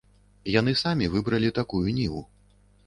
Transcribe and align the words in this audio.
Яны 0.59 0.71
самі 0.83 1.11
выбралі 1.17 1.55
такую 1.61 1.87
ніву. 2.01 2.29